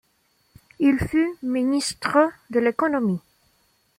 Il 0.79 0.97
fut 0.97 1.29
ministre 1.43 2.31
de 2.49 2.59
l'économie. 2.59 3.21